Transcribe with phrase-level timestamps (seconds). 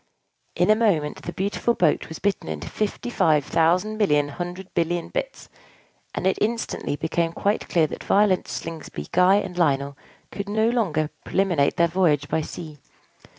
[0.55, 5.09] In a moment, the beautiful boat was bitten into fifty five thousand million hundred billion
[5.09, 5.47] bits;
[6.15, 9.95] and it instantly became quite clear that Violet, Slingsby, Guy, and Lionel
[10.31, 12.79] could no longer preliminate their voyage by sea.